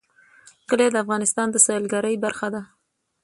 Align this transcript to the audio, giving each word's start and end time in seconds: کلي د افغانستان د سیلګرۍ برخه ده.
کلي 0.69 0.87
د 0.91 0.95
افغانستان 1.03 1.47
د 1.51 1.55
سیلګرۍ 1.65 2.15
برخه 2.25 2.47
ده. 2.53 2.61